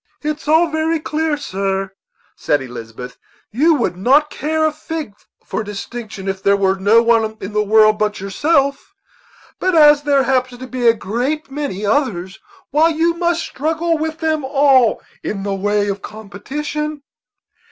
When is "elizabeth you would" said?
2.59-3.95